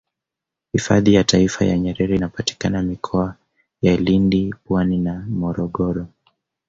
[0.73, 3.35] hifadhi ya taifa ya nyerere inapatikana mikoa
[3.81, 6.07] ya lindi pwani na morogoro